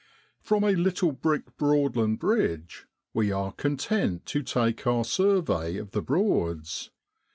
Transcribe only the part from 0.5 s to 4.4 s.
a little brick Broadland bridge we are content